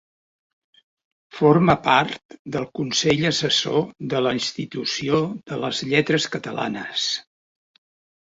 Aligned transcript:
Forma 1.39 1.73
part 1.87 2.35
del 2.55 2.63
Consell 2.79 3.21
Assessor 3.31 3.85
de 4.13 4.23
la 4.27 4.33
Institució 4.39 5.19
de 5.51 5.61
les 5.65 5.83
Lletres 5.91 6.25
Catalanes. 6.37 7.05